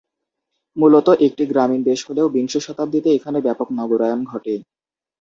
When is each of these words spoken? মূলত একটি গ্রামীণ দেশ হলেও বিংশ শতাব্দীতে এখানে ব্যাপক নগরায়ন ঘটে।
মূলত 0.77 1.07
একটি 1.27 1.43
গ্রামীণ 1.51 1.81
দেশ 1.83 1.99
হলেও 2.07 2.27
বিংশ 2.35 2.53
শতাব্দীতে 2.57 3.09
এখানে 3.13 3.37
ব্যাপক 3.41 3.67
নগরায়ন 3.79 4.21
ঘটে। 4.23 4.53